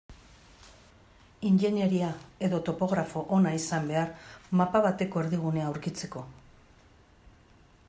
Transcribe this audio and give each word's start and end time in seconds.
Ingeniaria 1.49 2.07
edo 2.47 2.61
topografo 2.69 3.23
ona 3.37 3.53
izan 3.59 3.87
behar 3.91 4.09
mapa 4.63 4.83
bateko 4.89 5.23
erdigunea 5.25 5.69
aurkitzeko. 5.73 6.27